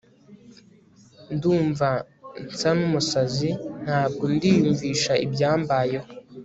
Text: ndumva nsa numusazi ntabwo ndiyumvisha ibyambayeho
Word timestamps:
ndumva 1.35 1.87
nsa 2.51 2.69
numusazi 2.77 3.49
ntabwo 3.83 4.23
ndiyumvisha 4.33 5.13
ibyambayeho 5.25 6.07